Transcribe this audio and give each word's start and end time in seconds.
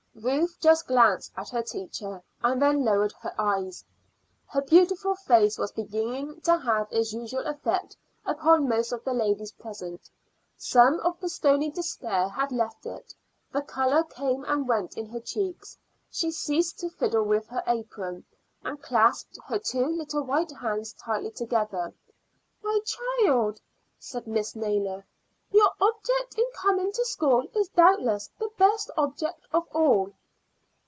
Ruth 0.13 0.55
just 0.59 0.85
glanced 0.87 1.31
at 1.35 1.49
her 1.49 1.63
teacher, 1.63 2.21
and 2.43 2.61
then 2.61 2.83
lowered 2.85 3.13
her 3.21 3.33
eyes. 3.39 3.83
Her 4.45 4.61
beautiful 4.61 5.11
little 5.11 5.23
face 5.25 5.57
was 5.57 5.71
beginning 5.71 6.41
to 6.41 6.57
have 6.59 6.87
its 6.91 7.11
usual 7.11 7.47
effect 7.47 7.97
upon 8.23 8.67
most 8.69 8.91
of 8.91 9.03
the 9.03 9.13
ladies 9.15 9.53
present. 9.53 10.11
Some 10.57 10.99
of 10.99 11.19
the 11.19 11.29
stony 11.29 11.71
despair 11.71 12.27
had 12.29 12.51
left 12.51 12.85
it; 12.85 13.15
the 13.51 13.63
color 13.63 14.03
came 14.03 14.43
and 14.45 14.67
went 14.67 14.95
in 14.95 15.07
her 15.07 15.21
cheeks. 15.21 15.75
She 16.11 16.29
ceased 16.29 16.77
to 16.79 16.89
fiddle 16.89 17.23
with 17.23 17.47
her 17.47 17.63
apron, 17.65 18.23
and 18.63 18.79
clasped 18.83 19.39
her 19.47 19.57
two 19.57 19.87
little 19.87 20.21
white 20.21 20.51
hands 20.51 20.93
tightly 20.93 21.31
together. 21.31 21.95
"My 22.61 22.79
child," 22.85 23.59
said 23.97 24.25
Mrs. 24.25 24.57
Naylor, 24.57 25.05
"your 25.53 25.69
object 25.81 26.37
in 26.37 26.45
coming 26.55 26.89
to 26.93 27.03
school 27.03 27.45
is 27.53 27.67
doubtless 27.69 28.29
the 28.39 28.49
best 28.57 28.89
object 28.95 29.45
of 29.51 29.67
all." 29.73 30.09